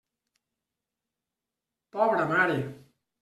[1.91, 2.59] Pobra mare!